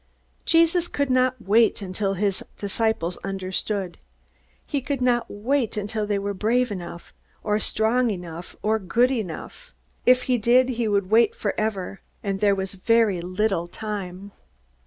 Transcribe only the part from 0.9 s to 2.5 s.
not wait until his